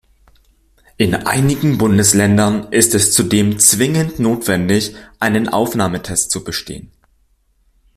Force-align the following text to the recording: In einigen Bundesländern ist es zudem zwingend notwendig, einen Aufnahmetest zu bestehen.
In 0.97 1.13
einigen 1.13 1.77
Bundesländern 1.77 2.71
ist 2.73 2.95
es 2.95 3.13
zudem 3.13 3.59
zwingend 3.59 4.17
notwendig, 4.17 4.95
einen 5.19 5.47
Aufnahmetest 5.47 6.31
zu 6.31 6.43
bestehen. 6.43 6.89